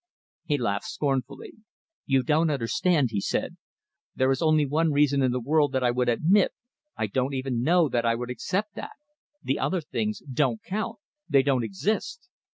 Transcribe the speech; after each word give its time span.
He 0.45 0.57
laughed 0.57 0.85
scornfully. 0.87 1.53
"You 2.07 2.23
don't 2.23 2.49
understand," 2.49 3.09
he 3.11 3.21
said. 3.21 3.57
"There 4.15 4.31
is 4.31 4.41
only 4.41 4.65
one 4.65 4.91
reason 4.91 5.21
in 5.21 5.31
the 5.31 5.39
world 5.39 5.73
that 5.73 5.83
I 5.83 5.91
would 5.91 6.09
admit 6.09 6.53
I 6.97 7.05
don't 7.05 7.35
even 7.35 7.61
know 7.61 7.87
that 7.87 8.03
I 8.03 8.15
would 8.15 8.31
accept 8.31 8.73
that. 8.73 8.93
The 9.43 9.59
other 9.59 9.79
things 9.79 10.21
don't 10.21 10.63
count. 10.63 10.97
They 11.29 11.43
don't 11.43 11.63
exist." 11.63 12.29